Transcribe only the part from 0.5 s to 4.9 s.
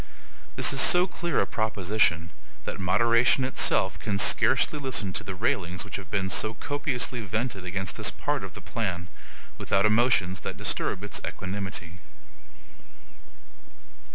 This is so clear a proposition, that moderation itself can scarcely